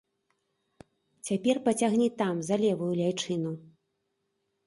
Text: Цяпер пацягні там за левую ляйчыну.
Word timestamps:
Цяпер 1.29 1.55
пацягні 1.67 2.09
там 2.21 2.35
за 2.49 2.55
левую 2.63 2.89
ляйчыну. 3.01 3.51